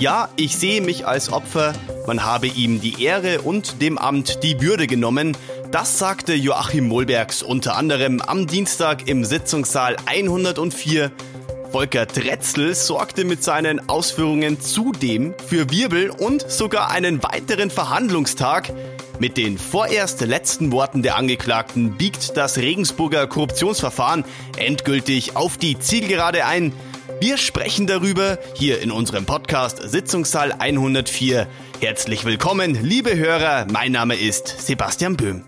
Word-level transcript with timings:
Ja, 0.00 0.30
ich 0.36 0.56
sehe 0.56 0.80
mich 0.80 1.06
als 1.06 1.30
Opfer, 1.30 1.74
man 2.06 2.24
habe 2.24 2.46
ihm 2.46 2.80
die 2.80 3.04
Ehre 3.04 3.42
und 3.42 3.82
dem 3.82 3.98
Amt 3.98 4.42
die 4.42 4.62
Würde 4.62 4.86
genommen. 4.86 5.36
Das 5.72 5.98
sagte 5.98 6.32
Joachim 6.32 6.88
Mohlbergs 6.88 7.42
unter 7.42 7.76
anderem 7.76 8.22
am 8.22 8.46
Dienstag 8.46 9.08
im 9.08 9.26
Sitzungssaal 9.26 9.96
104 10.06 11.12
Volker 11.70 12.06
Dretzel 12.06 12.74
sorgte 12.74 13.26
mit 13.26 13.44
seinen 13.44 13.90
Ausführungen 13.90 14.58
zudem 14.62 15.34
für 15.46 15.70
Wirbel 15.70 16.08
und 16.08 16.50
sogar 16.50 16.90
einen 16.90 17.22
weiteren 17.22 17.70
Verhandlungstag. 17.70 18.72
Mit 19.18 19.36
den 19.36 19.58
vorerst 19.58 20.22
letzten 20.22 20.72
Worten 20.72 21.02
der 21.02 21.16
Angeklagten 21.16 21.98
biegt 21.98 22.38
das 22.38 22.56
Regensburger 22.56 23.26
Korruptionsverfahren 23.26 24.24
endgültig 24.56 25.36
auf 25.36 25.58
die 25.58 25.78
Zielgerade 25.78 26.46
ein. 26.46 26.72
Wir 27.20 27.36
sprechen 27.36 27.86
darüber 27.86 28.38
hier 28.54 28.80
in 28.80 28.90
unserem 28.90 29.26
Podcast 29.26 29.82
Sitzungssaal 29.82 30.52
104. 30.52 31.46
Herzlich 31.78 32.24
willkommen, 32.24 32.82
liebe 32.82 33.14
Hörer. 33.14 33.66
Mein 33.70 33.92
Name 33.92 34.14
ist 34.14 34.48
Sebastian 34.66 35.18
Böhm. 35.18 35.44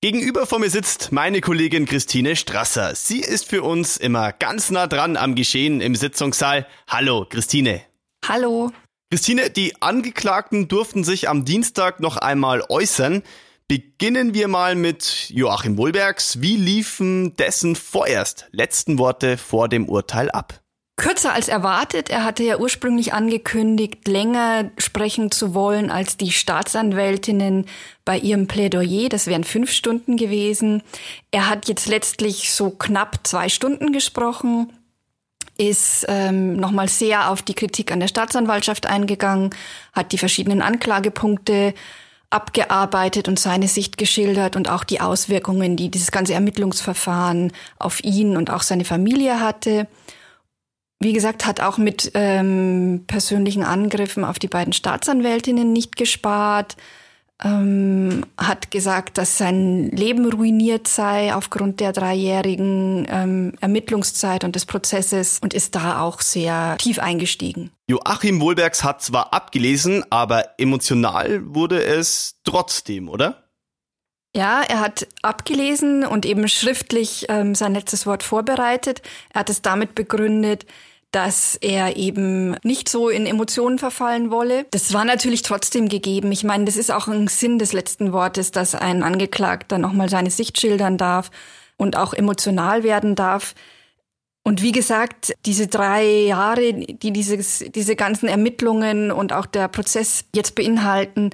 Gegenüber 0.00 0.46
von 0.46 0.62
mir 0.62 0.70
sitzt 0.70 1.12
meine 1.12 1.42
Kollegin 1.42 1.84
Christine 1.84 2.36
Strasser. 2.36 2.94
Sie 2.94 3.20
ist 3.20 3.50
für 3.50 3.62
uns 3.62 3.98
immer 3.98 4.32
ganz 4.32 4.70
nah 4.70 4.86
dran 4.86 5.18
am 5.18 5.34
Geschehen 5.34 5.82
im 5.82 5.94
Sitzungssaal. 5.94 6.66
Hallo, 6.88 7.26
Christine. 7.28 7.82
Hallo. 8.26 8.72
Christine, 9.10 9.50
die 9.50 9.82
Angeklagten 9.82 10.68
durften 10.68 11.04
sich 11.04 11.28
am 11.28 11.44
Dienstag 11.44 12.00
noch 12.00 12.16
einmal 12.16 12.64
äußern. 12.66 13.22
Beginnen 13.68 14.32
wir 14.32 14.48
mal 14.48 14.74
mit 14.74 15.28
Joachim 15.28 15.76
Wohlbergs. 15.76 16.40
Wie 16.40 16.56
liefen 16.56 17.36
dessen 17.36 17.76
vorerst 17.76 18.48
letzten 18.52 18.96
Worte 18.96 19.36
vor 19.36 19.68
dem 19.68 19.86
Urteil 19.86 20.30
ab? 20.30 20.61
Kürzer 21.02 21.32
als 21.32 21.48
erwartet. 21.48 22.10
Er 22.10 22.22
hatte 22.22 22.44
ja 22.44 22.58
ursprünglich 22.58 23.12
angekündigt, 23.12 24.06
länger 24.06 24.70
sprechen 24.78 25.32
zu 25.32 25.52
wollen 25.52 25.90
als 25.90 26.16
die 26.16 26.30
Staatsanwältinnen 26.30 27.66
bei 28.04 28.18
ihrem 28.18 28.46
Plädoyer. 28.46 29.08
Das 29.08 29.26
wären 29.26 29.42
fünf 29.42 29.72
Stunden 29.72 30.16
gewesen. 30.16 30.80
Er 31.32 31.50
hat 31.50 31.66
jetzt 31.66 31.88
letztlich 31.88 32.52
so 32.52 32.70
knapp 32.70 33.18
zwei 33.24 33.48
Stunden 33.48 33.92
gesprochen, 33.92 34.72
ist 35.58 36.06
ähm, 36.06 36.54
nochmal 36.54 36.88
sehr 36.88 37.30
auf 37.30 37.42
die 37.42 37.54
Kritik 37.54 37.90
an 37.90 37.98
der 37.98 38.06
Staatsanwaltschaft 38.06 38.86
eingegangen, 38.86 39.50
hat 39.92 40.12
die 40.12 40.18
verschiedenen 40.18 40.62
Anklagepunkte 40.62 41.74
abgearbeitet 42.30 43.26
und 43.26 43.40
seine 43.40 43.66
Sicht 43.66 43.98
geschildert 43.98 44.54
und 44.54 44.70
auch 44.70 44.84
die 44.84 45.00
Auswirkungen, 45.00 45.76
die 45.76 45.90
dieses 45.90 46.12
ganze 46.12 46.34
Ermittlungsverfahren 46.34 47.52
auf 47.80 48.04
ihn 48.04 48.36
und 48.36 48.50
auch 48.50 48.62
seine 48.62 48.84
Familie 48.84 49.40
hatte 49.40 49.88
wie 51.02 51.12
gesagt, 51.12 51.46
hat 51.46 51.60
auch 51.60 51.78
mit 51.78 52.12
ähm, 52.14 53.04
persönlichen 53.06 53.62
Angriffen 53.62 54.24
auf 54.24 54.38
die 54.38 54.48
beiden 54.48 54.72
Staatsanwältinnen 54.72 55.72
nicht 55.72 55.96
gespart, 55.96 56.76
ähm, 57.44 58.24
hat 58.38 58.70
gesagt, 58.70 59.18
dass 59.18 59.38
sein 59.38 59.90
Leben 59.90 60.30
ruiniert 60.30 60.86
sei 60.86 61.34
aufgrund 61.34 61.80
der 61.80 61.92
dreijährigen 61.92 63.06
ähm, 63.10 63.54
Ermittlungszeit 63.60 64.44
und 64.44 64.54
des 64.54 64.66
Prozesses 64.66 65.38
und 65.42 65.54
ist 65.54 65.74
da 65.74 66.00
auch 66.00 66.20
sehr 66.20 66.76
tief 66.78 66.98
eingestiegen. 66.98 67.70
Joachim 67.88 68.40
Wohlbergs 68.40 68.84
hat 68.84 69.02
zwar 69.02 69.32
abgelesen, 69.32 70.04
aber 70.10 70.58
emotional 70.58 71.42
wurde 71.44 71.82
es 71.82 72.36
trotzdem, 72.44 73.08
oder? 73.08 73.42
Ja, 74.34 74.62
er 74.62 74.80
hat 74.80 75.06
abgelesen 75.20 76.06
und 76.06 76.24
eben 76.24 76.48
schriftlich 76.48 77.26
ähm, 77.28 77.54
sein 77.54 77.74
letztes 77.74 78.06
Wort 78.06 78.22
vorbereitet. 78.22 79.02
Er 79.34 79.40
hat 79.40 79.50
es 79.50 79.60
damit 79.60 79.94
begründet, 79.94 80.64
dass 81.12 81.56
er 81.56 81.96
eben 81.96 82.56
nicht 82.62 82.88
so 82.88 83.10
in 83.10 83.26
Emotionen 83.26 83.78
verfallen 83.78 84.30
wolle. 84.30 84.64
Das 84.70 84.94
war 84.94 85.04
natürlich 85.04 85.42
trotzdem 85.42 85.88
gegeben. 85.90 86.32
Ich 86.32 86.42
meine, 86.42 86.64
das 86.64 86.76
ist 86.76 86.90
auch 86.90 87.06
ein 87.06 87.28
Sinn 87.28 87.58
des 87.58 87.74
letzten 87.74 88.12
Wortes, 88.12 88.50
dass 88.50 88.74
ein 88.74 89.02
Angeklagter 89.02 89.76
nochmal 89.76 90.08
seine 90.08 90.30
Sicht 90.30 90.58
schildern 90.58 90.96
darf 90.96 91.30
und 91.76 91.96
auch 91.96 92.14
emotional 92.14 92.82
werden 92.82 93.14
darf. 93.14 93.54
Und 94.42 94.62
wie 94.62 94.72
gesagt, 94.72 95.34
diese 95.44 95.66
drei 95.66 96.04
Jahre, 96.04 96.72
die 96.72 97.12
dieses, 97.12 97.58
diese 97.74 97.94
ganzen 97.94 98.28
Ermittlungen 98.28 99.12
und 99.12 99.34
auch 99.34 99.46
der 99.46 99.68
Prozess 99.68 100.24
jetzt 100.34 100.54
beinhalten, 100.54 101.30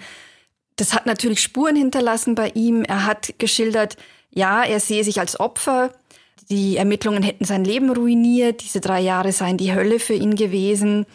das 0.74 0.92
hat 0.92 1.06
natürlich 1.06 1.40
Spuren 1.40 1.76
hinterlassen 1.76 2.34
bei 2.34 2.50
ihm. 2.54 2.82
Er 2.82 3.06
hat 3.06 3.34
geschildert, 3.38 3.96
ja, 4.30 4.62
er 4.62 4.80
sehe 4.80 5.04
sich 5.04 5.20
als 5.20 5.38
Opfer 5.38 5.92
die 6.50 6.76
Ermittlungen 6.76 7.22
hätten 7.22 7.44
sein 7.44 7.64
Leben 7.64 7.90
ruiniert, 7.90 8.62
diese 8.62 8.80
drei 8.80 9.00
Jahre 9.00 9.32
seien 9.32 9.58
die 9.58 9.74
Hölle 9.74 9.98
für 9.98 10.14
ihn 10.14 10.34
gewesen. 10.34 11.06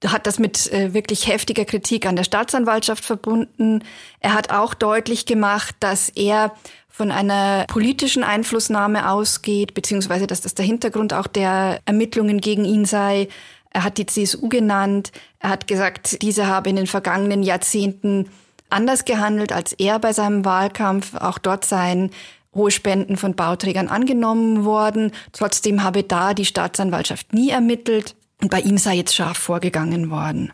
Er 0.00 0.10
hat 0.10 0.26
das 0.26 0.40
mit 0.40 0.72
äh, 0.72 0.94
wirklich 0.94 1.28
heftiger 1.28 1.64
Kritik 1.64 2.06
an 2.06 2.16
der 2.16 2.24
Staatsanwaltschaft 2.24 3.04
verbunden. 3.04 3.84
Er 4.18 4.34
hat 4.34 4.50
auch 4.50 4.74
deutlich 4.74 5.26
gemacht, 5.26 5.76
dass 5.78 6.08
er 6.08 6.52
von 6.88 7.12
einer 7.12 7.64
politischen 7.68 8.24
Einflussnahme 8.24 9.08
ausgeht, 9.08 9.74
beziehungsweise 9.74 10.26
dass 10.26 10.40
das 10.40 10.54
der 10.54 10.64
Hintergrund 10.64 11.14
auch 11.14 11.28
der 11.28 11.80
Ermittlungen 11.86 12.40
gegen 12.40 12.64
ihn 12.64 12.84
sei. 12.84 13.28
Er 13.70 13.84
hat 13.84 13.96
die 13.96 14.06
CSU 14.06 14.48
genannt. 14.48 15.12
Er 15.38 15.50
hat 15.50 15.68
gesagt, 15.68 16.20
diese 16.20 16.48
habe 16.48 16.68
in 16.68 16.76
den 16.76 16.86
vergangenen 16.88 17.42
Jahrzehnten 17.42 18.28
anders 18.68 19.04
gehandelt 19.04 19.52
als 19.52 19.72
er 19.74 19.98
bei 19.98 20.12
seinem 20.12 20.44
Wahlkampf. 20.44 21.14
Auch 21.14 21.38
dort 21.38 21.64
seien 21.64 22.10
hohe 22.54 22.70
Spenden 22.70 23.16
von 23.16 23.34
Bauträgern 23.34 23.88
angenommen 23.88 24.64
worden. 24.64 25.12
Trotzdem 25.32 25.82
habe 25.82 26.02
da 26.02 26.34
die 26.34 26.44
Staatsanwaltschaft 26.44 27.32
nie 27.32 27.50
ermittelt 27.50 28.14
und 28.40 28.50
bei 28.50 28.60
ihm 28.60 28.78
sei 28.78 28.96
jetzt 28.96 29.14
scharf 29.14 29.38
vorgegangen 29.38 30.10
worden. 30.10 30.52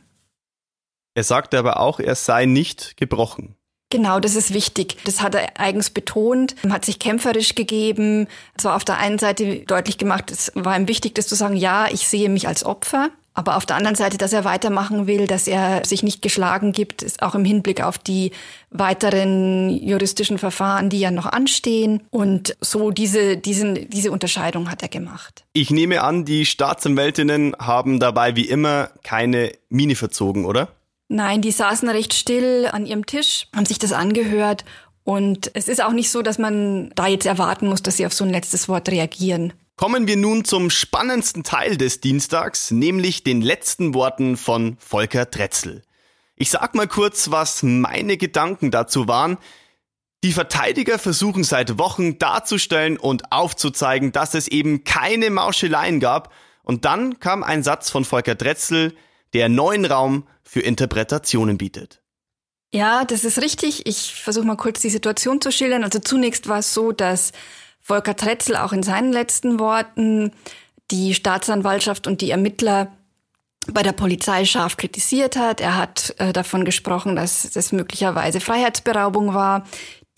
Er 1.15 1.25
sagte 1.25 1.59
aber 1.59 1.81
auch, 1.81 1.99
er 1.99 2.15
sei 2.15 2.47
nicht 2.47 2.97
gebrochen. 2.97 3.57
Genau, 3.91 4.21
das 4.21 4.35
ist 4.35 4.53
wichtig. 4.53 4.99
Das 5.05 5.23
hat 5.23 5.35
er 5.35 5.59
eigens 5.59 5.91
betont, 5.91 6.55
hat 6.69 6.85
sich 6.85 6.99
kämpferisch 6.99 7.55
gegeben. 7.55 8.29
Zwar 8.59 8.77
auf 8.77 8.85
der 8.85 8.99
einen 8.99 9.19
Seite 9.19 9.61
deutlich 9.61 9.97
gemacht, 9.97 10.31
es 10.31 10.53
war 10.55 10.77
ihm 10.77 10.89
wichtig, 10.89 11.15
das 11.15 11.27
zu 11.27 11.35
sagen, 11.35 11.57
ja, 11.57 11.87
ich 11.91 12.07
sehe 12.07 12.29
mich 12.29 12.47
als 12.47 12.65
Opfer. 12.65 13.09
Aber 13.39 13.57
auf 13.57 13.67
der 13.67 13.77
anderen 13.77 13.95
Seite, 13.95 14.19
dass 14.19 14.33
er 14.33 14.45
weitermachen 14.45 15.07
will, 15.07 15.29
dass 15.29 15.47
er 15.47 15.85
sich 15.85 16.03
nicht 16.03 16.23
geschlagen 16.23 16.73
gibt, 16.73 17.03
ist 17.03 17.23
auch 17.23 17.37
im 17.37 17.45
Hinblick 17.45 17.81
auf 17.81 17.97
die 17.97 18.33
weiteren 18.71 19.71
juristischen 19.71 20.39
Verfahren, 20.39 20.91
die 20.91 20.99
ja 20.99 21.13
noch 21.13 21.25
anstehen. 21.25 22.03
Und 22.11 22.57
so 22.61 22.91
diese, 22.91 23.37
diesen, 23.37 23.89
diese 23.91 24.11
Unterscheidung 24.11 24.69
hat 24.73 24.83
er 24.83 24.89
gemacht. 24.89 25.45
Ich 25.53 25.71
nehme 25.71 26.03
an, 26.03 26.25
die 26.25 26.47
Staatsanwältinnen 26.47 27.55
haben 27.61 28.01
dabei 28.01 28.35
wie 28.35 28.49
immer 28.49 28.91
keine 29.05 29.53
Mine 29.69 29.95
verzogen, 29.95 30.45
oder? 30.45 30.71
Nein, 31.07 31.41
die 31.41 31.53
saßen 31.53 31.89
recht 31.89 32.15
still 32.15 32.69
an 32.73 32.87
ihrem 32.87 33.07
Tisch, 33.07 33.47
haben 33.55 33.67
sich 33.67 33.79
das 33.79 33.93
angehört. 33.93 34.65
Und 35.05 35.53
es 35.55 35.69
ist 35.69 35.81
auch 35.81 35.93
nicht 35.93 36.11
so, 36.11 36.23
dass 36.23 36.39
man 36.39 36.91
da 36.97 37.07
jetzt 37.07 37.25
erwarten 37.25 37.69
muss, 37.69 37.85
dass 37.85 37.99
sie 37.99 38.07
auf 38.07 38.13
so 38.13 38.25
ein 38.25 38.31
letztes 38.31 38.69
Wort 38.69 38.89
reagieren. 38.89 39.53
Kommen 39.79 40.09
wir 40.09 40.17
nun 40.17 40.45
zum 40.45 40.71
spannendsten 40.71 41.45
Teil 41.45 41.77
des 41.77 42.01
Dienstags, 42.01 42.73
nämlich 42.73 43.23
den 43.23 43.41
letzten 43.41 43.95
Worten 43.95 44.37
von 44.37 44.77
Volker 44.81 45.25
Dretzel. 45.25 45.85
Ich 46.35 46.51
sag 46.51 46.75
mal 46.75 46.89
kurz, 46.89 47.31
was 47.31 47.63
meine 47.63 48.17
Gedanken 48.17 48.73
dazu 48.73 49.07
waren. 49.07 49.39
Die 50.25 50.33
Verteidiger 50.33 50.99
versuchen 50.99 51.45
seit 51.45 51.79
Wochen 51.79 52.19
darzustellen 52.19 52.97
und 52.97 53.31
aufzuzeigen, 53.31 54.11
dass 54.11 54.35
es 54.35 54.49
eben 54.49 54.83
keine 54.83 55.31
Mauscheleien 55.31 56.01
gab. 56.01 56.33
Und 56.65 56.85
dann 56.85 57.21
kam 57.21 57.45
ein 57.45 57.63
Satz 57.63 57.89
von 57.89 58.05
Volker 58.05 58.35
Dretzel, 58.35 58.97
der 59.33 59.49
neuen 59.49 59.85
Raum 59.85 60.27
für 60.43 60.61
Interpretationen 60.61 61.57
bietet. 61.57 62.03
Ja, 62.73 63.05
das 63.05 63.23
ist 63.23 63.41
richtig. 63.41 63.87
Ich 63.87 64.13
versuche 64.17 64.45
mal 64.45 64.57
kurz 64.57 64.81
die 64.81 64.91
Situation 64.91 65.41
zu 65.41 65.53
schildern. 65.53 65.85
Also 65.85 66.01
zunächst 66.01 66.49
war 66.49 66.59
es 66.59 66.75
so, 66.75 66.91
dass 66.91 67.31
Volker 67.89 68.17
Tretzel 68.17 68.55
auch 68.57 68.75
in 68.75 68.83
seinen 68.83 69.13
letzten 69.13 69.59
Worten 69.59 70.33
die 70.91 71.15
Staatsanwaltschaft 71.15 72.07
und 72.07 72.21
die 72.21 72.31
Ermittler 72.31 72.93
bei 73.73 73.83
der 73.83 73.93
Polizei 73.93 74.45
scharf 74.45 74.77
kritisiert 74.77 75.37
hat. 75.37 75.63
Er 75.63 75.79
hat 75.79 76.15
äh, 76.19 76.35
davon 76.35 76.67
gesprochen, 76.67 77.17
dass 77.17 77.51
das 77.51 77.73
möglicherweise 77.73 78.41
Freiheitsberaubung 78.41 79.33
war, 79.33 79.65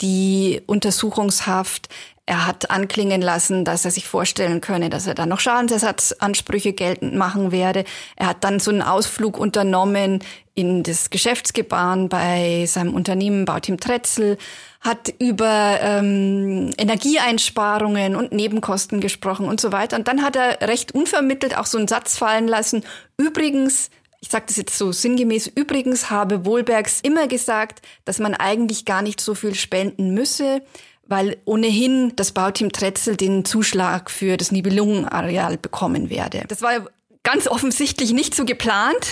die 0.01 0.61
Untersuchungshaft. 0.67 1.87
Er 2.27 2.45
hat 2.45 2.69
anklingen 2.69 3.21
lassen, 3.21 3.65
dass 3.65 3.83
er 3.83 3.91
sich 3.91 4.07
vorstellen 4.07 4.61
könne, 4.61 4.89
dass 4.89 5.07
er 5.07 5.15
dann 5.15 5.29
noch 5.29 5.39
Schadensersatzansprüche 5.39 6.73
geltend 6.73 7.15
machen 7.15 7.51
werde. 7.51 7.83
Er 8.15 8.27
hat 8.27 8.43
dann 8.43 8.59
so 8.59 8.69
einen 8.71 8.83
Ausflug 8.83 9.37
unternommen 9.37 10.23
in 10.53 10.83
das 10.83 11.09
Geschäftsgebaren 11.09 12.09
bei 12.09 12.65
seinem 12.67 12.93
Unternehmen 12.93 13.45
Bauteam 13.45 13.79
Tretzel, 13.79 14.37
hat 14.81 15.13
über 15.19 15.79
ähm, 15.81 16.71
Energieeinsparungen 16.77 18.15
und 18.15 18.31
Nebenkosten 18.31 19.01
gesprochen 19.01 19.47
und 19.47 19.59
so 19.59 19.71
weiter. 19.71 19.97
Und 19.97 20.07
dann 20.07 20.21
hat 20.21 20.35
er 20.35 20.67
recht 20.67 20.93
unvermittelt 20.93 21.57
auch 21.57 21.65
so 21.65 21.77
einen 21.77 21.87
Satz 21.87 22.17
fallen 22.17 22.47
lassen. 22.47 22.83
Übrigens, 23.17 23.89
ich 24.19 24.29
sage 24.29 24.45
das 24.47 24.57
jetzt 24.57 24.77
so 24.77 24.91
sinngemäß, 24.91 25.47
übrigens 25.47 26.11
habe 26.11 26.45
Wohlbergs 26.45 27.01
immer 27.01 27.27
gesagt, 27.27 27.81
dass 28.05 28.19
man 28.19 28.35
eigentlich 28.35 28.85
gar 28.85 29.01
nicht 29.01 29.19
so 29.19 29.33
viel 29.33 29.55
spenden 29.55 30.13
müsse, 30.13 30.61
weil 31.07 31.37
ohnehin 31.45 32.13
das 32.15 32.31
Bauteam 32.31 32.71
Tretzel 32.71 33.17
den 33.17 33.45
Zuschlag 33.45 34.09
für 34.09 34.37
das 34.37 34.51
Nibelungenareal 34.51 35.57
bekommen 35.57 36.09
werde. 36.09 36.43
Das 36.47 36.61
war 36.61 36.87
ganz 37.23 37.47
offensichtlich 37.47 38.13
nicht 38.13 38.35
so 38.35 38.45
geplant, 38.45 39.07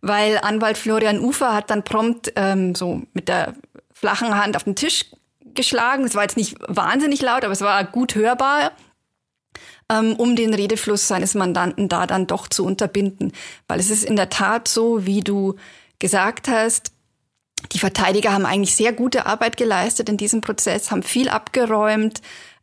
weil 0.00 0.38
Anwalt 0.38 0.78
Florian 0.78 1.20
Ufer 1.20 1.54
hat 1.54 1.70
dann 1.70 1.84
prompt 1.84 2.32
ähm, 2.36 2.74
so 2.74 3.02
mit 3.12 3.28
der 3.28 3.54
flachen 3.92 4.36
Hand 4.36 4.56
auf 4.56 4.64
den 4.64 4.76
Tisch 4.76 5.06
geschlagen. 5.54 6.04
Es 6.04 6.14
war 6.14 6.22
jetzt 6.22 6.36
nicht 6.36 6.56
wahnsinnig 6.66 7.22
laut, 7.22 7.44
aber 7.44 7.52
es 7.52 7.60
war 7.60 7.84
gut 7.84 8.14
hörbar, 8.14 8.72
ähm, 9.88 10.14
um 10.16 10.34
den 10.34 10.54
Redefluss 10.54 11.06
seines 11.06 11.34
Mandanten 11.34 11.88
da 11.88 12.06
dann 12.06 12.26
doch 12.26 12.48
zu 12.48 12.64
unterbinden. 12.64 13.32
Weil 13.68 13.78
es 13.78 13.90
ist 13.90 14.04
in 14.04 14.16
der 14.16 14.30
Tat 14.30 14.68
so, 14.68 15.06
wie 15.06 15.20
du 15.20 15.56
gesagt 15.98 16.48
hast, 16.48 16.91
die 17.72 17.78
Verteidiger 17.78 18.32
haben 18.32 18.46
eigentlich 18.46 18.74
sehr 18.74 18.92
gute 18.92 19.26
Arbeit 19.26 19.56
geleistet 19.56 20.08
in 20.08 20.16
diesem 20.16 20.40
Prozess, 20.40 20.90
haben 20.90 21.02
viel 21.02 21.28
abgeräumt, 21.28 22.20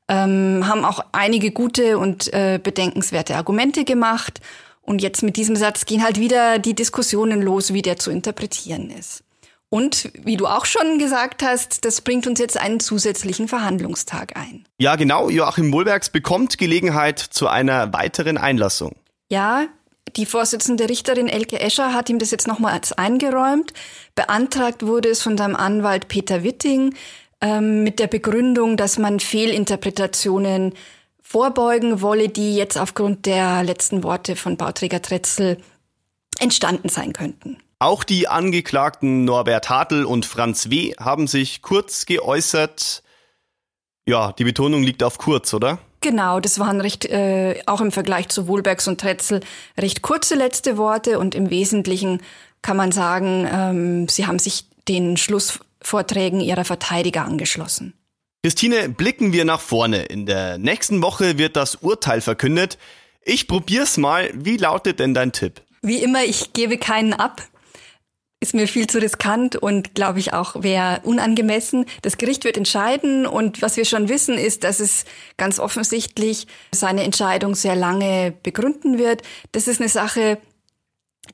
ähm, 0.07 0.66
haben 0.68 0.86
auch 0.86 1.06
einige 1.12 1.51
gute 1.51 1.98
und 1.98 2.34
äh, 2.34 2.60
bedenkenswerte 2.62 3.36
Argumente 3.36 3.86
gemacht. 3.86 4.42
Und 4.81 5.01
jetzt 5.01 5.22
mit 5.22 5.38
diesem 5.38 5.56
Satz 5.56 5.86
gehen 5.86 6.04
halt 6.04 6.19
wieder 6.19 6.57
die 6.57 6.74
Diskussionen 6.74 7.42
los, 7.42 7.74
wie 7.74 7.84
der 7.84 7.98
zu 7.98 8.10
interpretieren 8.10 8.90
ist. 8.90 9.24
Und 9.69 10.12
wie 10.16 10.36
du 10.36 10.48
auch 10.48 10.66
schon 10.66 10.98
gesagt 10.98 11.44
hast, 11.44 11.86
das 11.86 12.02
bringt 12.02 12.25
uns 12.25 12.40
jetzt 12.40 12.60
einen 12.60 12.80
zusätzlichen 12.80 13.48
Verhandlungstag 13.48 14.36
ein. 14.36 14.66
Ja, 14.80 14.95
genau. 14.95 15.30
Joachim 15.30 15.72
Wohlbergs 15.72 16.10
bekommt 16.10 16.57
Gelegenheit 16.57 17.19
zu 17.19 17.48
einer 17.48 17.94
weiteren 17.94 18.40
Einlassung. 18.40 18.95
Ja, 19.31 19.68
die 20.15 20.25
Vorsitzende 20.25 20.89
Richterin 20.89 21.27
Elke 21.27 21.59
Escher 21.59 21.94
hat 21.94 22.09
ihm 22.09 22.19
das 22.19 22.31
jetzt 22.31 22.47
nochmals 22.47 22.94
eingeräumt. 22.94 23.73
Beantragt 24.15 24.85
wurde 24.85 25.09
es 25.09 25.21
von 25.21 25.38
seinem 25.38 25.56
Anwalt 25.56 26.07
Peter 26.07 26.44
Witting 26.44 26.95
ähm, 27.41 27.83
mit 27.83 28.00
der 28.00 28.07
Begründung, 28.07 28.77
dass 28.77 28.97
man 28.97 29.19
Fehlinterpretationen 29.19 30.73
vorbeugen 31.21 32.01
wolle, 32.01 32.29
die 32.29 32.56
jetzt 32.56 32.77
aufgrund 32.77 33.25
der 33.25 33.63
letzten 33.63 34.03
Worte 34.03 34.35
von 34.35 34.57
Bauträger 34.57 35.01
Tretzel 35.01 35.57
entstanden 36.39 36.89
sein 36.89 37.13
könnten. 37.13 37.57
Auch 37.77 38.03
die 38.03 38.27
Angeklagten 38.27 39.25
Norbert 39.25 39.69
Hartl 39.69 40.03
und 40.03 40.25
Franz 40.25 40.69
W. 40.69 40.94
haben 41.00 41.27
sich 41.27 41.61
kurz 41.61 42.06
geäußert. 42.06 43.03
Ja, 44.06 44.33
die 44.33 44.44
Betonung 44.44 44.83
liegt 44.83 45.03
auf 45.03 45.17
kurz, 45.17 45.53
oder? 45.53 45.79
Genau, 46.01 46.40
das 46.40 46.60
waren 46.60 46.80
recht, 46.80 47.06
äh, 47.06 47.62
auch 47.66 47.81
im 47.81 47.92
Vergleich 47.92 48.30
zu 48.30 48.48
Wohlbergs 48.48 48.88
und 48.88 49.01
Tretzel, 49.01 49.42
recht 49.78 50.01
kurze 50.01 50.36
letzte 50.36 50.78
Worte 50.78 51.19
und 51.19 51.36
im 51.36 51.50
Wesentlichen 51.50 52.22
kann 52.62 52.78
man 52.78 52.92
sagen, 52.92 53.48
ähm, 53.51 54.07
sie 54.07 54.25
haben 54.25 54.40
sich 54.40 54.66
den 54.88 55.18
Schlussvorträgen 55.18 56.40
ihrer 56.40 56.66
Verteidiger 56.66 57.25
angeschlossen. 57.25 57.94
Christine, 58.44 58.88
blicken 58.88 59.34
wir 59.34 59.44
nach 59.44 59.60
vorne. 59.60 60.04
In 60.04 60.25
der 60.25 60.57
nächsten 60.57 61.01
Woche 61.01 61.38
wird 61.38 61.57
das 61.57 61.75
Urteil 61.75 62.22
verkündet. 62.22 62.78
Ich 63.24 63.48
probier's 63.48 63.98
mal. 63.98 64.30
Wie 64.34 64.56
lautet 64.56 65.00
denn 65.00 65.13
dein 65.13 65.34
Tipp? 65.34 65.62
Wie 65.81 66.02
immer, 66.02 66.24
ich 66.24 66.54
gebe 66.54 66.78
keinen 66.78 67.13
ab 67.13 67.42
ist 68.41 68.53
mir 68.53 68.68
viel 68.68 68.88
zu 68.88 69.00
riskant 69.00 69.57
und 69.57 69.95
glaube 69.95 70.19
ich 70.19 70.33
auch 70.33 70.63
wäre 70.63 71.01
unangemessen. 71.03 71.86
Das 72.01 72.18
Gericht 72.18 72.45
wird 72.45 72.56
entscheiden 72.56 73.25
und 73.25 73.62
was 73.62 73.75
wir 73.75 73.83
schon 73.83 74.07
wissen 74.07 74.38
ist, 74.38 74.63
dass 74.63 74.80
es 74.80 75.03
ganz 75.38 75.59
offensichtlich 75.59 76.47
seine 76.71 77.03
Entscheidung 77.03 77.53
sehr 77.56 77.75
lange 77.75 78.33
begründen 78.44 78.97
wird. 78.97 79.24
Das 79.51 79.68
ist 79.68 79.81
eine 79.81 79.89
Sache, 79.89 80.38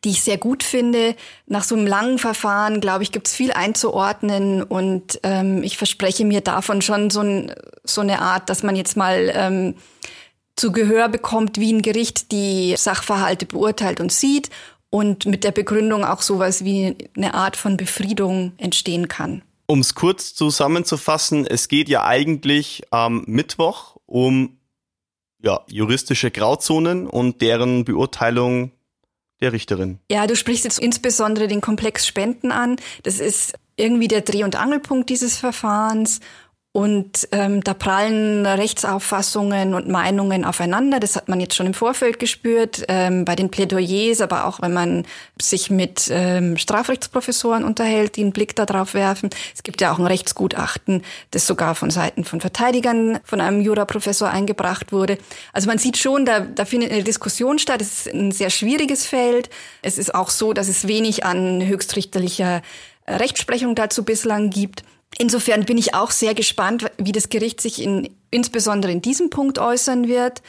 die 0.03 0.09
ich 0.09 0.23
sehr 0.23 0.37
gut 0.37 0.63
finde. 0.63 1.15
Nach 1.45 1.63
so 1.63 1.75
einem 1.75 1.85
langen 1.85 2.17
Verfahren, 2.17 2.81
glaube 2.81 3.03
ich, 3.03 3.11
gibt 3.11 3.27
es 3.27 3.35
viel 3.35 3.51
einzuordnen 3.51 4.63
und 4.63 5.19
ähm, 5.21 5.61
ich 5.61 5.77
verspreche 5.77 6.25
mir 6.25 6.41
davon 6.41 6.81
schon 6.81 7.11
so, 7.11 7.21
ein, 7.21 7.53
so 7.83 8.01
eine 8.01 8.21
Art, 8.21 8.49
dass 8.49 8.63
man 8.63 8.75
jetzt 8.75 8.97
mal 8.97 9.31
ähm, 9.33 9.75
zu 10.55 10.71
Gehör 10.71 11.09
bekommt, 11.09 11.59
wie 11.59 11.71
ein 11.71 11.81
Gericht 11.81 12.31
die 12.31 12.75
Sachverhalte 12.77 13.45
beurteilt 13.45 13.99
und 13.99 14.11
sieht 14.11 14.49
und 14.95 15.25
mit 15.25 15.43
der 15.43 15.51
Begründung 15.51 16.05
auch 16.05 16.21
sowas 16.21 16.63
wie 16.63 16.95
eine 17.17 17.33
Art 17.33 17.57
von 17.57 17.75
Befriedung 17.75 18.53
entstehen 18.55 19.09
kann. 19.09 19.41
Um 19.67 19.81
es 19.81 19.93
kurz 19.93 20.33
zusammenzufassen, 20.33 21.45
es 21.45 21.67
geht 21.67 21.89
ja 21.89 22.05
eigentlich 22.05 22.83
am 22.91 23.25
Mittwoch 23.27 23.97
um 24.05 24.57
ja, 25.43 25.59
juristische 25.67 26.31
Grauzonen 26.31 27.07
und 27.07 27.41
deren 27.41 27.83
Beurteilung 27.83 28.71
der 29.41 29.51
Richterin. 29.51 29.99
Ja, 30.09 30.27
du 30.27 30.35
sprichst 30.37 30.63
jetzt 30.63 30.79
insbesondere 30.79 31.49
den 31.49 31.59
Komplex 31.59 32.07
Spenden 32.07 32.53
an. 32.53 32.77
Das 33.03 33.19
ist 33.19 33.55
irgendwie 33.75 34.07
der 34.07 34.21
Dreh- 34.21 34.45
und 34.45 34.55
Angelpunkt 34.55 35.09
dieses 35.09 35.35
Verfahrens. 35.35 36.21
Und 36.75 37.29
ähm, 37.31 37.63
da 37.63 37.73
prallen 37.73 38.45
Rechtsauffassungen 38.45 39.75
und 39.75 39.87
Meinungen 39.87 40.43
aufeinander. 40.43 40.99
Das 40.99 41.15
hat 41.15 41.29
man 41.29 41.39
jetzt 41.39 41.55
schon 41.55 41.67
im 41.67 41.73
Vorfeld 41.73 42.19
gespürt, 42.19 42.83
ähm, 42.89 43.23
bei 43.23 43.37
den 43.37 43.49
Plädoyers, 43.49 44.19
aber 44.19 44.45
auch 44.45 44.61
wenn 44.61 44.73
man 44.73 45.05
sich 45.41 45.69
mit 45.69 46.09
ähm, 46.11 46.57
Strafrechtsprofessoren 46.57 47.63
unterhält, 47.63 48.17
die 48.17 48.23
einen 48.23 48.33
Blick 48.33 48.57
darauf 48.57 48.93
werfen. 48.93 49.29
Es 49.55 49.63
gibt 49.63 49.79
ja 49.79 49.93
auch 49.93 49.99
ein 49.99 50.05
Rechtsgutachten, 50.05 51.03
das 51.31 51.47
sogar 51.47 51.75
von 51.75 51.91
Seiten 51.91 52.25
von 52.25 52.41
Verteidigern 52.41 53.19
von 53.23 53.39
einem 53.39 53.61
Juraprofessor 53.61 54.27
eingebracht 54.27 54.91
wurde. 54.91 55.17
Also 55.53 55.69
man 55.69 55.77
sieht 55.77 55.95
schon, 55.95 56.25
da, 56.25 56.41
da 56.41 56.65
findet 56.65 56.91
eine 56.91 57.05
Diskussion 57.05 57.57
statt. 57.57 57.79
Es 57.79 58.05
ist 58.05 58.13
ein 58.13 58.33
sehr 58.33 58.49
schwieriges 58.49 59.05
Feld. 59.05 59.49
Es 59.81 59.97
ist 59.97 60.13
auch 60.13 60.29
so, 60.29 60.51
dass 60.51 60.67
es 60.67 60.89
wenig 60.89 61.23
an 61.23 61.65
höchstrichterlicher 61.65 62.61
Rechtsprechung 63.07 63.75
dazu 63.75 64.03
bislang 64.03 64.49
gibt. 64.49 64.83
Insofern 65.17 65.65
bin 65.65 65.77
ich 65.77 65.93
auch 65.93 66.11
sehr 66.11 66.33
gespannt, 66.33 66.85
wie 66.97 67.11
das 67.11 67.29
Gericht 67.29 67.61
sich 67.61 67.81
in, 67.81 68.09
insbesondere 68.31 68.91
in 68.91 69.01
diesem 69.01 69.29
Punkt 69.29 69.59
äußern 69.59 70.07
wird. 70.07 70.41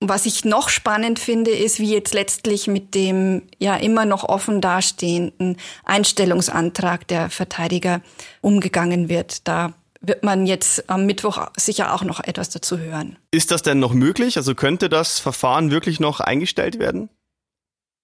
Was 0.00 0.26
ich 0.26 0.44
noch 0.44 0.68
spannend 0.68 1.18
finde, 1.18 1.50
ist, 1.50 1.78
wie 1.78 1.90
jetzt 1.90 2.12
letztlich 2.12 2.66
mit 2.66 2.94
dem 2.94 3.42
ja 3.58 3.76
immer 3.76 4.04
noch 4.04 4.24
offen 4.24 4.60
dastehenden 4.60 5.56
Einstellungsantrag 5.84 7.08
der 7.08 7.30
Verteidiger 7.30 8.02
umgegangen 8.42 9.08
wird. 9.08 9.48
Da 9.48 9.72
wird 10.02 10.22
man 10.22 10.46
jetzt 10.46 10.90
am 10.90 11.06
Mittwoch 11.06 11.46
sicher 11.56 11.94
auch 11.94 12.02
noch 12.02 12.20
etwas 12.20 12.50
dazu 12.50 12.78
hören. 12.78 13.16
Ist 13.30 13.50
das 13.50 13.62
denn 13.62 13.78
noch 13.78 13.94
möglich? 13.94 14.36
Also 14.36 14.54
könnte 14.54 14.90
das 14.90 15.18
Verfahren 15.18 15.70
wirklich 15.70 16.00
noch 16.00 16.20
eingestellt 16.20 16.78
werden? 16.78 17.08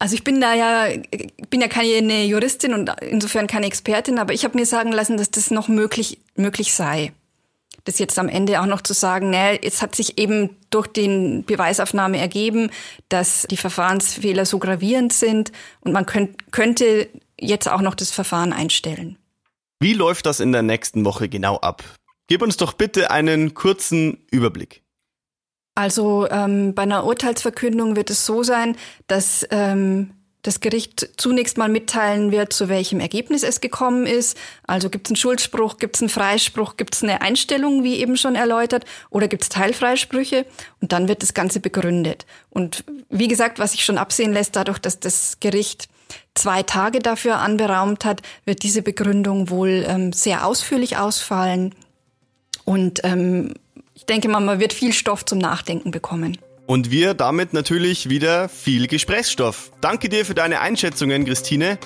Also 0.00 0.14
ich 0.14 0.24
bin 0.24 0.40
da 0.40 0.54
ja, 0.54 0.86
bin 1.50 1.60
ja 1.60 1.68
keine 1.68 2.24
Juristin 2.24 2.72
und 2.72 2.90
insofern 3.02 3.46
keine 3.46 3.66
Expertin, 3.66 4.18
aber 4.18 4.32
ich 4.32 4.44
habe 4.44 4.58
mir 4.58 4.64
sagen 4.64 4.92
lassen, 4.92 5.18
dass 5.18 5.30
das 5.30 5.50
noch 5.50 5.68
möglich, 5.68 6.18
möglich 6.36 6.72
sei. 6.72 7.12
Das 7.84 7.98
jetzt 7.98 8.18
am 8.18 8.30
Ende 8.30 8.62
auch 8.62 8.66
noch 8.66 8.80
zu 8.80 8.94
sagen, 8.94 9.28
naja, 9.28 9.58
es 9.62 9.82
hat 9.82 9.94
sich 9.94 10.16
eben 10.18 10.56
durch 10.70 10.86
den 10.86 11.44
Beweisaufnahme 11.44 12.18
ergeben, 12.18 12.70
dass 13.10 13.46
die 13.50 13.58
Verfahrensfehler 13.58 14.46
so 14.46 14.58
gravierend 14.58 15.12
sind 15.12 15.52
und 15.80 15.92
man 15.92 16.06
könnt, 16.06 16.50
könnte 16.50 17.10
jetzt 17.38 17.68
auch 17.68 17.82
noch 17.82 17.94
das 17.94 18.10
Verfahren 18.10 18.54
einstellen. 18.54 19.18
Wie 19.80 19.92
läuft 19.92 20.24
das 20.24 20.40
in 20.40 20.52
der 20.52 20.62
nächsten 20.62 21.04
Woche 21.04 21.28
genau 21.28 21.58
ab? 21.58 21.84
Gib 22.26 22.40
uns 22.40 22.56
doch 22.56 22.72
bitte 22.72 23.10
einen 23.10 23.52
kurzen 23.52 24.24
Überblick. 24.30 24.82
Also 25.74 26.28
ähm, 26.30 26.74
bei 26.74 26.82
einer 26.82 27.04
Urteilsverkündung 27.04 27.96
wird 27.96 28.10
es 28.10 28.26
so 28.26 28.42
sein, 28.42 28.76
dass 29.06 29.46
ähm, 29.50 30.10
das 30.42 30.60
Gericht 30.60 31.10
zunächst 31.16 31.58
mal 31.58 31.68
mitteilen 31.68 32.32
wird, 32.32 32.52
zu 32.52 32.68
welchem 32.68 33.00
Ergebnis 33.00 33.42
es 33.42 33.60
gekommen 33.60 34.06
ist. 34.06 34.38
Also 34.66 34.88
gibt 34.88 35.06
es 35.06 35.10
einen 35.10 35.16
Schuldspruch, 35.16 35.76
gibt 35.76 35.96
es 35.96 36.02
einen 36.02 36.08
Freispruch, 36.08 36.76
gibt 36.76 36.94
es 36.94 37.02
eine 37.02 37.20
Einstellung, 37.20 37.84
wie 37.84 37.96
eben 37.96 38.16
schon 38.16 38.36
erläutert, 38.36 38.84
oder 39.10 39.28
gibt 39.28 39.42
es 39.42 39.48
Teilfreisprüche 39.50 40.46
und 40.80 40.92
dann 40.92 41.08
wird 41.08 41.22
das 41.22 41.34
Ganze 41.34 41.60
begründet. 41.60 42.26
Und 42.48 42.84
wie 43.10 43.28
gesagt, 43.28 43.58
was 43.58 43.72
sich 43.72 43.84
schon 43.84 43.98
absehen 43.98 44.32
lässt, 44.32 44.56
dadurch, 44.56 44.78
dass 44.78 44.98
das 44.98 45.40
Gericht 45.40 45.88
zwei 46.34 46.62
Tage 46.62 47.00
dafür 47.00 47.36
anberaumt 47.36 48.04
hat, 48.04 48.22
wird 48.44 48.62
diese 48.62 48.82
Begründung 48.82 49.50
wohl 49.50 49.84
ähm, 49.86 50.12
sehr 50.12 50.46
ausführlich 50.46 50.96
ausfallen. 50.96 51.74
Und 52.64 53.00
ähm, 53.04 53.54
ich 54.00 54.06
denke 54.06 54.28
mal, 54.28 54.40
man 54.40 54.60
wird 54.60 54.72
viel 54.72 54.94
Stoff 54.94 55.26
zum 55.26 55.38
Nachdenken 55.38 55.90
bekommen. 55.90 56.38
Und 56.64 56.90
wir 56.90 57.12
damit 57.12 57.52
natürlich 57.52 58.08
wieder 58.08 58.48
viel 58.48 58.86
Gesprächsstoff. 58.86 59.72
Danke 59.82 60.08
dir 60.08 60.24
für 60.24 60.34
deine 60.34 60.60
Einschätzungen, 60.60 61.26
Christine. 61.26 61.78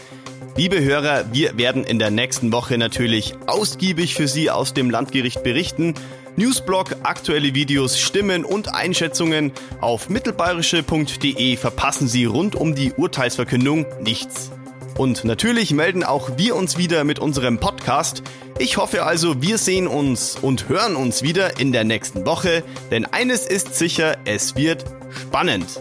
Liebe 0.56 0.80
Hörer, 0.80 1.32
wir 1.32 1.58
werden 1.58 1.82
in 1.82 1.98
der 1.98 2.12
nächsten 2.12 2.52
Woche 2.52 2.78
natürlich 2.78 3.34
ausgiebig 3.46 4.14
für 4.14 4.28
Sie 4.28 4.48
aus 4.48 4.74
dem 4.74 4.90
Landgericht 4.90 5.42
berichten. 5.42 5.94
Newsblog, 6.36 6.94
aktuelle 7.02 7.52
Videos, 7.52 7.98
Stimmen 7.98 8.44
und 8.44 8.72
Einschätzungen 8.72 9.50
auf 9.80 10.08
mittelbayerische.de 10.08 11.56
verpassen 11.56 12.06
Sie 12.06 12.26
rund 12.26 12.54
um 12.54 12.76
die 12.76 12.92
Urteilsverkündung 12.92 13.86
nichts. 14.02 14.52
Und 14.96 15.24
natürlich 15.24 15.72
melden 15.72 16.04
auch 16.04 16.36
wir 16.36 16.54
uns 16.54 16.78
wieder 16.78 17.04
mit 17.04 17.18
unserem 17.18 17.58
Podcast. 17.58 18.22
Ich 18.58 18.76
hoffe 18.76 19.04
also, 19.04 19.42
wir 19.42 19.58
sehen 19.58 19.88
uns 19.88 20.36
und 20.40 20.68
hören 20.68 20.94
uns 20.94 21.22
wieder 21.22 21.58
in 21.58 21.72
der 21.72 21.82
nächsten 21.82 22.24
Woche, 22.26 22.62
denn 22.92 23.04
eines 23.04 23.46
ist 23.46 23.74
sicher, 23.74 24.16
es 24.24 24.54
wird 24.54 24.84
spannend. 25.10 25.80